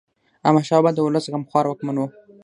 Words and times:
احمد 0.47 0.63
شاه 0.69 0.81
بابا 0.81 0.91
د 0.95 0.99
ولس 1.01 1.25
غمخوار 1.33 1.65
واکمن 1.67 1.95
و. 1.97 2.03